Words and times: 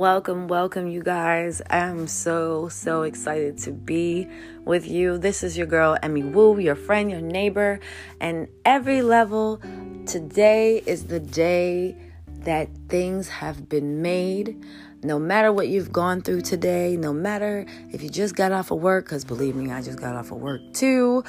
Welcome, 0.00 0.48
welcome, 0.48 0.88
you 0.88 1.02
guys. 1.02 1.60
I 1.68 1.80
am 1.80 2.08
so, 2.08 2.70
so 2.70 3.02
excited 3.02 3.58
to 3.58 3.70
be 3.70 4.26
with 4.64 4.88
you. 4.88 5.18
This 5.18 5.42
is 5.42 5.58
your 5.58 5.66
girl, 5.66 5.98
Emmy 6.02 6.22
Wu, 6.22 6.58
your 6.58 6.74
friend, 6.74 7.10
your 7.10 7.20
neighbor, 7.20 7.80
and 8.18 8.48
every 8.64 9.02
level. 9.02 9.60
Today 10.06 10.82
is 10.86 11.04
the 11.08 11.20
day 11.20 11.98
that 12.44 12.70
things 12.88 13.28
have 13.28 13.68
been 13.68 14.00
made. 14.00 14.64
No 15.02 15.18
matter 15.18 15.52
what 15.52 15.68
you've 15.68 15.92
gone 15.92 16.22
through 16.22 16.40
today, 16.40 16.96
no 16.96 17.12
matter 17.12 17.66
if 17.90 18.02
you 18.02 18.08
just 18.08 18.34
got 18.34 18.52
off 18.52 18.70
of 18.70 18.80
work, 18.80 19.04
because 19.04 19.26
believe 19.26 19.54
me, 19.54 19.70
I 19.70 19.82
just 19.82 20.00
got 20.00 20.16
off 20.16 20.32
of 20.32 20.38
work 20.38 20.62
too 20.72 21.24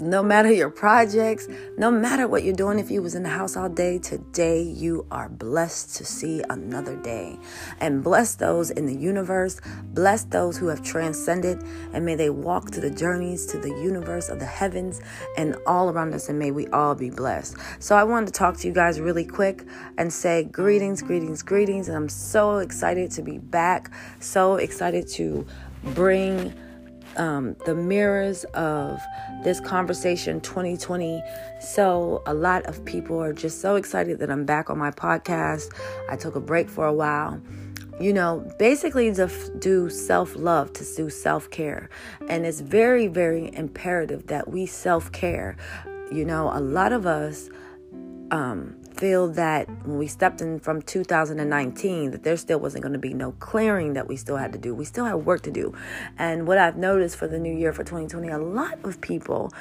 no 0.00 0.22
matter 0.22 0.52
your 0.52 0.70
projects, 0.70 1.48
no 1.78 1.90
matter 1.90 2.26
what 2.26 2.42
you're 2.42 2.54
doing, 2.54 2.78
if 2.78 2.90
you 2.90 3.02
was 3.02 3.14
in 3.14 3.22
the 3.22 3.28
house 3.28 3.56
all 3.56 3.68
day, 3.68 3.98
today 3.98 4.62
you 4.62 5.06
are 5.10 5.28
blessed 5.28 5.96
to 5.96 6.04
see 6.04 6.42
another 6.50 6.96
day. 6.96 7.38
And 7.80 8.02
bless 8.02 8.34
those 8.34 8.70
in 8.70 8.86
the 8.86 8.94
universe, 8.94 9.60
bless 9.84 10.24
those 10.24 10.56
who 10.56 10.68
have 10.68 10.82
transcended, 10.82 11.62
and 11.92 12.04
may 12.04 12.14
they 12.14 12.30
walk 12.30 12.70
to 12.72 12.80
the 12.80 12.90
journeys 12.90 13.46
to 13.46 13.58
the 13.58 13.68
universe 13.68 14.28
of 14.28 14.38
the 14.38 14.46
heavens 14.46 15.00
and 15.36 15.56
all 15.66 15.90
around 15.90 16.14
us, 16.14 16.28
and 16.28 16.38
may 16.38 16.50
we 16.50 16.66
all 16.68 16.94
be 16.94 17.10
blessed. 17.10 17.56
So 17.78 17.96
I 17.96 18.04
wanted 18.04 18.26
to 18.26 18.32
talk 18.32 18.56
to 18.58 18.68
you 18.68 18.74
guys 18.74 19.00
really 19.00 19.24
quick 19.24 19.64
and 19.98 20.12
say 20.12 20.44
greetings, 20.44 21.02
greetings, 21.02 21.42
greetings. 21.42 21.88
And 21.88 21.96
I'm 21.96 22.08
so 22.08 22.58
excited 22.58 23.10
to 23.12 23.22
be 23.22 23.38
back, 23.38 23.90
so 24.20 24.56
excited 24.56 25.08
to 25.08 25.46
bring 25.82 26.54
um, 27.16 27.56
the 27.64 27.74
mirrors 27.74 28.44
of 28.54 29.00
this 29.42 29.60
conversation 29.60 30.40
2020. 30.40 31.22
So, 31.60 32.22
a 32.26 32.34
lot 32.34 32.64
of 32.66 32.84
people 32.84 33.20
are 33.22 33.32
just 33.32 33.60
so 33.60 33.76
excited 33.76 34.18
that 34.18 34.30
I'm 34.30 34.44
back 34.44 34.70
on 34.70 34.78
my 34.78 34.90
podcast. 34.90 35.72
I 36.08 36.16
took 36.16 36.36
a 36.36 36.40
break 36.40 36.68
for 36.68 36.86
a 36.86 36.92
while. 36.92 37.40
You 38.00 38.12
know, 38.12 38.44
basically 38.58 39.12
to 39.14 39.24
f- 39.24 39.48
do 39.60 39.88
self 39.88 40.34
love, 40.34 40.72
to 40.74 40.84
do 40.96 41.08
self 41.10 41.48
care. 41.50 41.88
And 42.28 42.44
it's 42.44 42.60
very, 42.60 43.06
very 43.06 43.54
imperative 43.54 44.26
that 44.26 44.48
we 44.48 44.66
self 44.66 45.12
care. 45.12 45.56
You 46.10 46.24
know, 46.24 46.50
a 46.52 46.60
lot 46.60 46.92
of 46.92 47.06
us 47.06 47.48
um, 48.30 48.76
feel 48.94 49.28
that 49.28 49.68
when 49.84 49.98
we 49.98 50.06
stepped 50.06 50.40
in 50.40 50.60
from 50.60 50.80
2019 50.82 52.12
that 52.12 52.22
there 52.22 52.36
still 52.36 52.60
wasn't 52.60 52.82
going 52.82 52.92
to 52.92 52.98
be 52.98 53.12
no 53.12 53.32
clearing 53.32 53.94
that 53.94 54.08
we 54.08 54.16
still 54.16 54.36
had 54.36 54.52
to 54.52 54.58
do 54.58 54.74
we 54.74 54.84
still 54.84 55.04
had 55.04 55.14
work 55.14 55.42
to 55.42 55.50
do 55.50 55.74
and 56.18 56.46
what 56.46 56.58
i've 56.58 56.76
noticed 56.76 57.16
for 57.16 57.26
the 57.26 57.38
new 57.38 57.52
year 57.52 57.72
for 57.72 57.82
2020 57.82 58.28
a 58.28 58.38
lot 58.38 58.78
of 58.84 59.00
people 59.00 59.52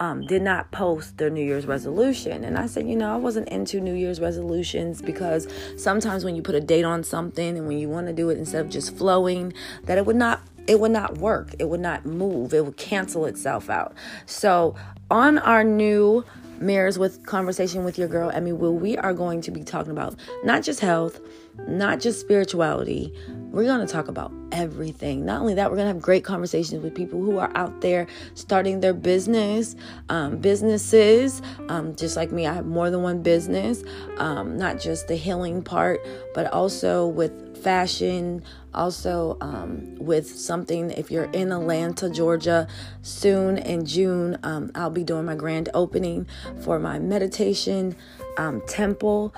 um, 0.00 0.22
did 0.22 0.42
not 0.42 0.70
post 0.70 1.18
their 1.18 1.30
New 1.30 1.44
Year's 1.44 1.66
resolution. 1.66 2.44
And 2.44 2.56
I 2.56 2.66
said, 2.66 2.88
you 2.88 2.96
know, 2.96 3.12
I 3.12 3.16
wasn't 3.16 3.48
into 3.48 3.80
New 3.80 3.94
Year's 3.94 4.20
resolutions 4.20 5.02
because 5.02 5.48
sometimes 5.76 6.24
when 6.24 6.36
you 6.36 6.42
put 6.42 6.54
a 6.54 6.60
date 6.60 6.84
on 6.84 7.02
something 7.02 7.58
and 7.58 7.66
when 7.66 7.78
you 7.78 7.88
want 7.88 8.06
to 8.06 8.12
do 8.12 8.30
it 8.30 8.38
instead 8.38 8.64
of 8.64 8.70
just 8.70 8.96
flowing, 8.96 9.52
that 9.84 9.98
it 9.98 10.06
would 10.06 10.16
not 10.16 10.40
it 10.68 10.78
would 10.78 10.92
not 10.92 11.16
work. 11.16 11.54
It 11.58 11.68
would 11.68 11.80
not 11.80 12.04
move. 12.04 12.52
It 12.52 12.64
would 12.64 12.76
cancel 12.76 13.24
itself 13.24 13.70
out. 13.70 13.94
So 14.26 14.74
on 15.10 15.38
our 15.38 15.64
new 15.64 16.24
Mirrors 16.60 16.98
with 16.98 17.24
Conversation 17.24 17.84
with 17.84 17.98
Your 17.98 18.08
Girl, 18.08 18.30
Emmy 18.30 18.52
Wu, 18.52 18.72
we 18.72 18.96
are 18.96 19.14
going 19.14 19.40
to 19.42 19.50
be 19.50 19.62
talking 19.62 19.92
about 19.92 20.16
not 20.44 20.62
just 20.62 20.80
health, 20.80 21.20
not 21.66 22.00
just 22.00 22.20
spirituality. 22.20 23.14
We're 23.50 23.64
going 23.64 23.86
to 23.86 23.90
talk 23.90 24.08
about 24.08 24.30
everything. 24.52 25.24
Not 25.24 25.40
only 25.40 25.54
that, 25.54 25.70
we're 25.70 25.76
going 25.76 25.88
to 25.88 25.94
have 25.94 26.02
great 26.02 26.22
conversations 26.22 26.82
with 26.82 26.94
people 26.94 27.20
who 27.22 27.38
are 27.38 27.50
out 27.54 27.80
there 27.80 28.06
starting 28.34 28.80
their 28.80 28.92
business, 28.92 29.74
um, 30.10 30.36
businesses. 30.36 31.40
Um, 31.68 31.96
just 31.96 32.14
like 32.14 32.30
me, 32.30 32.46
I 32.46 32.52
have 32.52 32.66
more 32.66 32.90
than 32.90 33.02
one 33.02 33.22
business, 33.22 33.82
um, 34.18 34.58
not 34.58 34.78
just 34.78 35.08
the 35.08 35.16
healing 35.16 35.62
part, 35.62 36.00
but 36.34 36.52
also 36.52 37.06
with 37.06 37.62
fashion, 37.62 38.42
also 38.74 39.36
um, 39.40 39.96
with 39.96 40.28
something. 40.28 40.90
If 40.90 41.10
you're 41.10 41.30
in 41.32 41.50
Atlanta, 41.50 42.10
Georgia, 42.10 42.68
soon 43.02 43.58
in 43.58 43.86
June, 43.86 44.38
um, 44.42 44.70
I'll 44.74 44.90
be 44.90 45.04
doing 45.04 45.24
my 45.24 45.34
grand 45.34 45.68
opening 45.74 46.26
for 46.60 46.78
my 46.78 46.98
meditation 46.98 47.96
um, 48.36 48.62
temple. 48.66 49.34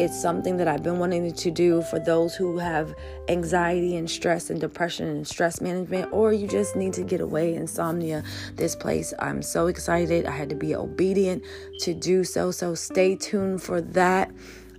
It's 0.00 0.20
something 0.20 0.56
that 0.58 0.68
I've 0.68 0.84
been 0.84 1.00
wanting 1.00 1.32
to 1.32 1.50
do 1.50 1.82
for 1.82 1.98
those 1.98 2.36
who 2.36 2.58
have 2.58 2.94
anxiety 3.28 3.96
and 3.96 4.08
stress 4.08 4.48
and 4.48 4.60
depression 4.60 5.08
and 5.08 5.26
stress 5.26 5.60
management, 5.60 6.12
or 6.12 6.32
you 6.32 6.46
just 6.46 6.76
need 6.76 6.92
to 6.92 7.02
get 7.02 7.20
away, 7.20 7.54
insomnia. 7.54 8.22
This 8.54 8.76
place, 8.76 9.12
I'm 9.18 9.42
so 9.42 9.66
excited. 9.66 10.24
I 10.24 10.30
had 10.30 10.50
to 10.50 10.54
be 10.54 10.76
obedient 10.76 11.42
to 11.80 11.94
do 11.94 12.22
so. 12.22 12.52
So 12.52 12.76
stay 12.76 13.16
tuned 13.16 13.60
for 13.60 13.80
that. 13.80 14.30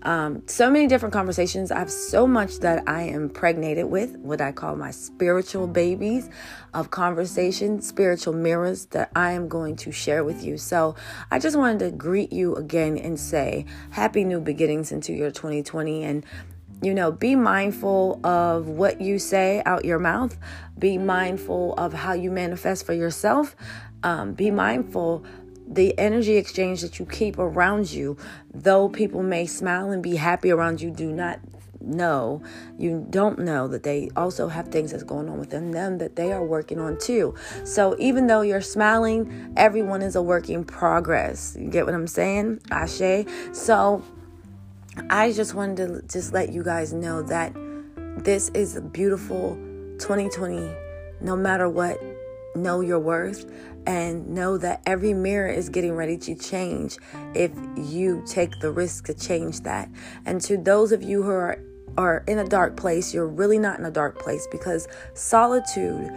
Um, 0.04 0.44
so 0.48 0.70
many 0.70 0.88
different 0.88 1.14
conversations. 1.14 1.72
I 1.72 1.80
have 1.80 1.92
so 1.92 2.26
much 2.26 2.60
that 2.60 2.88
I 2.88 3.04
am 3.04 3.24
impregnated 3.24 3.86
with, 3.86 4.16
what 4.18 4.40
I 4.40 4.52
call 4.52 4.76
my 4.76 4.92
spiritual 4.92 5.68
babies 5.68 6.30
of 6.74 6.90
conversation, 6.90 7.82
spiritual 7.82 8.34
mirrors 8.34 8.86
that 8.88 9.12
I 9.16 9.34
am 9.34 9.48
going 9.48 9.76
to 9.78 9.92
share 9.92 10.24
with 10.24 10.44
you. 10.44 10.58
So 10.58 10.96
I 11.32 11.40
just 11.40 11.58
wanted 11.58 11.80
to 11.80 11.92
greet 11.92 12.32
you 12.32 12.56
again 12.56 12.98
and 12.98 13.20
say 13.20 13.66
happy 13.92 14.24
new 14.24 14.40
beginnings 14.40 14.92
into 14.92 15.14
your 15.14 15.32
2020 15.32 16.04
and 16.04 16.26
you 16.82 16.94
know, 16.94 17.12
be 17.12 17.36
mindful 17.36 18.26
of 18.26 18.70
what 18.70 19.02
you 19.02 19.20
say 19.20 19.62
out 19.66 19.84
your 19.84 20.00
mouth. 20.00 20.38
Be 20.78 20.98
mindful 20.98 21.74
of 21.74 21.92
how 21.92 22.14
you 22.14 22.32
manifest 22.32 22.86
for 22.86 22.94
yourself. 22.94 23.54
Um, 24.02 24.32
be 24.32 24.50
mindful 24.50 25.26
the 25.70 25.98
energy 26.00 26.36
exchange 26.36 26.82
that 26.82 27.00
you 27.00 27.06
keep 27.06 27.38
around 27.38 27.92
you, 27.92 28.18
though 28.54 28.90
people 28.90 29.22
may 29.22 29.46
smile 29.46 29.92
and 29.92 30.02
be 30.02 30.16
happy 30.16 30.52
around 30.52 30.82
you, 30.82 30.90
do 30.90 31.12
not 31.12 31.40
know, 31.82 32.42
you 32.78 33.06
don't 33.10 33.40
know 33.40 33.68
that 33.68 33.84
they 33.84 34.10
also 34.16 34.48
have 34.48 34.68
things 34.68 34.92
that's 34.92 35.04
going 35.04 35.30
on 35.30 35.40
within 35.40 35.72
them 35.72 35.98
that 36.00 36.16
they 36.16 36.32
are 36.34 36.44
working 36.44 36.80
on 36.80 36.98
too. 36.98 37.36
So 37.64 37.96
even 38.00 38.28
though 38.28 38.42
you're 38.42 38.62
smiling, 38.62 39.54
everyone 39.56 40.02
is 40.02 40.16
a 40.16 40.22
work 40.22 40.50
in 40.50 40.66
progress. 40.66 41.56
You 41.60 41.70
get 41.70 41.86
what 41.86 41.96
I'm 41.96 42.08
saying? 42.08 42.62
Ashe. 42.72 43.26
So 43.54 44.04
I 45.10 45.32
just 45.32 45.54
wanted 45.54 45.78
to 45.78 46.02
just 46.08 46.34
let 46.34 46.52
you 46.52 46.64
guys 46.64 46.94
know 46.94 47.22
that 47.24 47.54
this 48.18 48.50
is 48.50 48.76
a 48.76 48.82
beautiful 48.82 49.56
2020. 50.00 50.70
No 51.22 51.36
matter 51.36 51.70
what, 51.70 52.02
know 52.56 52.82
your 52.82 53.00
worth 53.00 53.46
and 53.86 54.28
know 54.28 54.58
that 54.58 54.82
every 54.86 55.14
mirror 55.14 55.50
is 55.50 55.70
getting 55.70 55.96
ready 55.96 56.18
to 56.18 56.36
change 56.36 56.98
if 57.34 57.52
you 57.78 58.24
take 58.28 58.52
the 58.62 58.72
risk 58.72 59.06
to 59.06 59.14
change 59.14 59.62
that. 59.62 59.90
And 60.26 60.42
to 60.42 60.58
those 60.58 60.92
of 60.92 61.02
you 61.02 61.24
who 61.24 61.30
are 61.30 61.60
are 61.98 62.24
in 62.28 62.40
a 62.40 62.48
dark 62.48 62.78
place, 62.78 63.14
you're 63.14 63.28
really 63.28 63.60
not 63.60 63.80
in 63.80 63.86
a 63.86 63.92
dark 63.92 64.20
place 64.20 64.48
because 64.52 64.88
solitude 65.16 66.10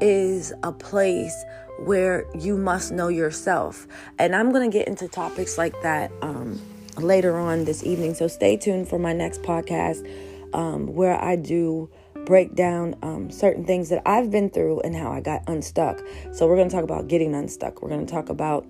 is 0.00 0.52
a 0.62 0.72
place 0.72 1.44
where 1.80 2.24
you 2.34 2.56
must 2.56 2.90
know 2.90 3.08
yourself. 3.08 3.86
And 4.18 4.34
I'm 4.34 4.50
going 4.52 4.68
to 4.68 4.76
get 4.76 4.88
into 4.88 5.06
topics 5.06 5.56
like 5.56 5.80
that 5.82 6.10
um, 6.22 6.60
later 6.96 7.36
on 7.36 7.64
this 7.64 7.84
evening. 7.84 8.14
So 8.14 8.26
stay 8.26 8.56
tuned 8.56 8.88
for 8.88 8.98
my 8.98 9.12
next 9.12 9.42
podcast 9.42 10.04
um, 10.52 10.92
where 10.94 11.22
I 11.22 11.36
do 11.36 11.88
break 12.28 12.54
down 12.54 12.94
um, 13.02 13.30
certain 13.30 13.64
things 13.64 13.88
that 13.88 14.02
I've 14.04 14.30
been 14.30 14.50
through 14.50 14.80
and 14.80 14.94
how 14.94 15.10
I 15.10 15.22
got 15.22 15.42
unstuck. 15.48 15.98
So, 16.32 16.46
we're 16.46 16.56
going 16.56 16.68
to 16.68 16.74
talk 16.74 16.84
about 16.84 17.08
getting 17.08 17.34
unstuck. 17.34 17.80
We're 17.80 17.88
going 17.88 18.04
to 18.04 18.12
talk 18.12 18.28
about, 18.28 18.66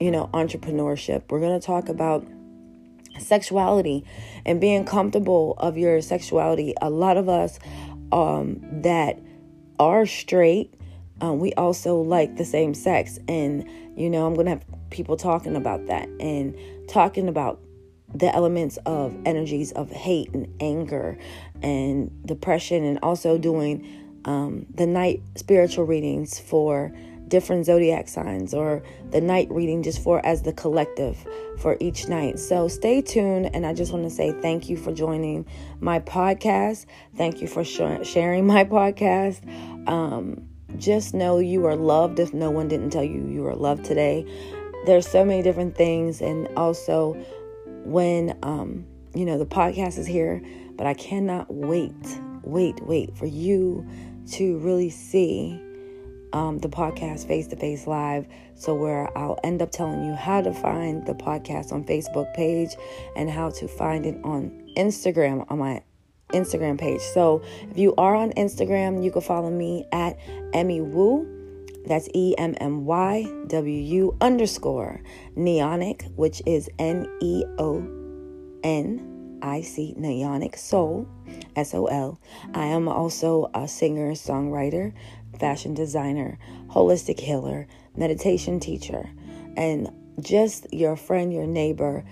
you 0.00 0.10
know, 0.10 0.30
entrepreneurship. 0.32 1.24
We're 1.28 1.40
going 1.40 1.60
to 1.60 1.64
talk 1.64 1.90
about 1.90 2.26
sexuality 3.20 4.06
and 4.46 4.58
being 4.58 4.86
comfortable 4.86 5.54
of 5.58 5.76
your 5.76 6.00
sexuality. 6.00 6.72
A 6.80 6.88
lot 6.88 7.18
of 7.18 7.28
us 7.28 7.58
um, 8.10 8.58
that 8.82 9.20
are 9.78 10.06
straight, 10.06 10.72
um, 11.20 11.40
we 11.40 11.52
also 11.52 12.00
like 12.00 12.38
the 12.38 12.44
same 12.46 12.72
sex. 12.72 13.18
And, 13.28 13.68
you 13.96 14.08
know, 14.08 14.26
I'm 14.26 14.32
going 14.32 14.46
to 14.46 14.52
have 14.52 14.64
people 14.88 15.18
talking 15.18 15.56
about 15.56 15.88
that 15.88 16.08
and 16.20 16.56
talking 16.88 17.28
about 17.28 17.60
the 18.14 18.34
elements 18.34 18.78
of 18.86 19.14
energies 19.24 19.72
of 19.72 19.90
hate 19.90 20.32
and 20.34 20.52
anger 20.60 21.18
and 21.62 22.10
depression, 22.26 22.84
and 22.84 22.98
also 23.02 23.38
doing 23.38 24.20
um, 24.24 24.66
the 24.74 24.86
night 24.86 25.22
spiritual 25.36 25.84
readings 25.84 26.38
for 26.38 26.92
different 27.32 27.64
zodiac 27.64 28.08
signs 28.08 28.52
or 28.52 28.82
the 29.10 29.20
night 29.20 29.50
reading 29.50 29.82
just 29.82 30.02
for 30.02 30.24
as 30.26 30.42
the 30.42 30.52
collective 30.52 31.16
for 31.58 31.78
each 31.80 32.06
night. 32.06 32.38
So 32.38 32.68
stay 32.68 33.00
tuned. 33.00 33.54
And 33.54 33.64
I 33.64 33.72
just 33.72 33.90
want 33.90 34.04
to 34.04 34.10
say 34.10 34.32
thank 34.42 34.68
you 34.68 34.76
for 34.76 34.92
joining 34.92 35.46
my 35.80 35.98
podcast. 35.98 36.84
Thank 37.16 37.40
you 37.40 37.48
for 37.48 37.64
sh- 37.64 38.06
sharing 38.06 38.46
my 38.54 38.64
podcast. 38.64 39.40
Um, 39.88 40.46
just 40.76 41.14
know 41.14 41.38
you 41.38 41.64
are 41.66 41.74
loved 41.74 42.18
if 42.18 42.34
no 42.34 42.50
one 42.50 42.68
didn't 42.68 42.90
tell 42.90 43.02
you 43.02 43.26
you 43.26 43.46
are 43.46 43.56
loved 43.56 43.86
today. 43.86 44.26
There's 44.84 45.06
so 45.06 45.24
many 45.24 45.42
different 45.42 45.76
things, 45.76 46.20
and 46.20 46.48
also 46.56 47.16
when 47.84 48.38
um, 48.42 48.86
you 49.14 49.24
know 49.24 49.38
the 49.38 49.46
podcast 49.46 49.98
is 49.98 50.06
here, 50.06 50.42
but 50.76 50.86
I 50.86 50.94
cannot 50.94 51.52
wait, 51.52 52.20
wait, 52.42 52.80
wait 52.84 53.16
for 53.16 53.26
you 53.26 53.86
to 54.32 54.58
really 54.58 54.90
see 54.90 55.60
um, 56.32 56.58
the 56.58 56.68
podcast 56.68 57.26
face 57.26 57.46
to 57.48 57.56
face 57.56 57.86
live. 57.86 58.26
So, 58.54 58.74
where 58.74 59.16
I'll 59.16 59.38
end 59.44 59.62
up 59.62 59.70
telling 59.70 60.04
you 60.04 60.14
how 60.14 60.40
to 60.40 60.52
find 60.52 61.06
the 61.06 61.14
podcast 61.14 61.72
on 61.72 61.84
Facebook 61.84 62.32
page 62.34 62.70
and 63.16 63.30
how 63.30 63.50
to 63.50 63.68
find 63.68 64.06
it 64.06 64.18
on 64.24 64.72
Instagram 64.76 65.44
on 65.50 65.58
my 65.58 65.82
Instagram 66.32 66.78
page. 66.78 67.00
So 67.00 67.42
if 67.70 67.78
you 67.78 67.94
are 67.96 68.14
on 68.14 68.30
Instagram, 68.32 69.04
you 69.04 69.10
can 69.10 69.22
follow 69.22 69.50
me 69.50 69.86
at 69.92 70.18
Emmy 70.52 70.80
Wu. 70.80 71.41
That's 71.86 72.08
E 72.14 72.34
M 72.38 72.54
M 72.60 72.84
Y 72.84 73.26
W 73.48 73.80
U 73.80 74.16
underscore 74.20 75.02
Neonic, 75.36 76.10
which 76.16 76.42
is 76.46 76.70
N 76.78 77.08
E 77.20 77.44
O 77.58 77.78
N 78.62 79.38
I 79.42 79.60
C, 79.62 79.94
Neonic 79.98 80.56
Soul, 80.56 81.08
S 81.56 81.74
O 81.74 81.86
L. 81.86 82.20
I 82.54 82.66
am 82.66 82.88
also 82.88 83.50
a 83.54 83.66
singer, 83.66 84.12
songwriter, 84.12 84.92
fashion 85.38 85.74
designer, 85.74 86.38
holistic 86.68 87.18
healer, 87.18 87.66
meditation 87.96 88.60
teacher, 88.60 89.10
and 89.56 89.90
just 90.20 90.72
your 90.72 90.96
friend, 90.96 91.32
your 91.32 91.46
neighbor 91.46 92.04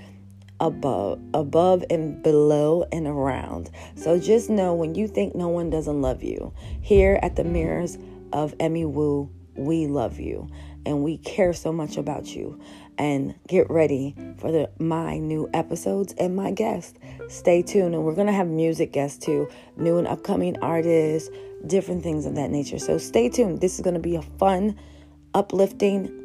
above 0.58 1.20
above 1.32 1.84
and 1.90 2.22
below 2.22 2.84
and 2.92 3.06
around. 3.06 3.70
So 3.94 4.18
just 4.18 4.50
know 4.50 4.74
when 4.74 4.94
you 4.94 5.08
think 5.08 5.34
no 5.34 5.48
one 5.48 5.70
doesn't 5.70 6.02
love 6.02 6.22
you, 6.22 6.52
here 6.82 7.18
at 7.22 7.36
the 7.36 7.44
mirrors 7.44 7.98
of 8.32 8.54
Emmy 8.60 8.84
Wu, 8.84 9.30
we 9.60 9.86
love 9.86 10.18
you 10.18 10.48
and 10.86 11.02
we 11.02 11.18
care 11.18 11.52
so 11.52 11.72
much 11.72 11.96
about 11.96 12.34
you. 12.34 12.60
And 12.98 13.34
get 13.48 13.70
ready 13.70 14.14
for 14.38 14.52
the 14.52 14.70
my 14.78 15.18
new 15.18 15.48
episodes 15.54 16.12
and 16.18 16.36
my 16.36 16.50
guests. 16.50 16.98
Stay 17.28 17.62
tuned 17.62 17.94
and 17.94 18.04
we're 18.04 18.14
to 18.26 18.32
have 18.32 18.46
music 18.46 18.92
guests 18.92 19.24
too, 19.24 19.48
new 19.76 19.96
and 19.96 20.06
upcoming 20.06 20.58
artists, 20.58 21.30
different 21.66 22.02
things 22.02 22.26
of 22.26 22.34
that 22.34 22.50
nature. 22.50 22.78
So 22.78 22.98
stay 22.98 23.30
tuned. 23.30 23.60
This 23.62 23.76
is 23.76 23.82
to 23.94 24.00
be 24.00 24.16
a 24.16 24.22
fun, 24.22 24.78
uplifting 25.32 26.20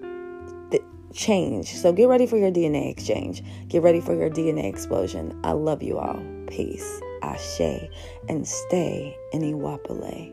change. 1.15 1.73
So 1.73 1.91
get 1.91 2.07
ready 2.07 2.27
for 2.27 2.38
your 2.38 2.51
DNA 2.51 2.91
exchange. 2.91 3.43
Get 3.67 3.81
ready 3.81 4.01
for 4.01 4.13
your 4.13 4.29
DNA 4.29 4.65
explosion. 4.65 5.39
I 5.43 5.53
love 5.53 5.81
you 5.81 5.97
all. 5.97 6.21
Peace. 6.47 7.01
Ashe. 7.21 7.89
And 8.29 8.47
stay 8.47 9.17
in 9.31 9.43
Iwa 9.43 9.79
Pele. 9.79 10.31